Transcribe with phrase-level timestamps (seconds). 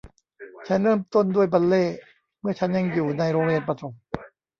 [0.67, 1.95] ฉันเริ่มต้นด้วยบัลเล่ต์
[2.41, 3.93] เมื่อฉันยังอยู่ในโรงเรียนประถม